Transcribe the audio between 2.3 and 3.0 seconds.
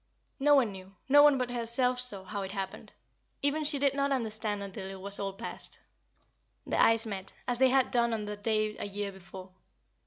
it happened: